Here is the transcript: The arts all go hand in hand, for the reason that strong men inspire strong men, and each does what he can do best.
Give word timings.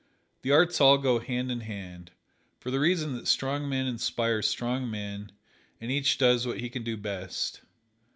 The 0.41 0.49
arts 0.51 0.81
all 0.81 0.97
go 0.97 1.19
hand 1.19 1.51
in 1.51 1.59
hand, 1.59 2.09
for 2.59 2.71
the 2.71 2.79
reason 2.79 3.13
that 3.13 3.27
strong 3.27 3.69
men 3.69 3.85
inspire 3.85 4.41
strong 4.41 4.89
men, 4.89 5.31
and 5.79 5.91
each 5.91 6.17
does 6.17 6.47
what 6.47 6.59
he 6.59 6.71
can 6.71 6.81
do 6.83 6.97
best. 6.97 7.61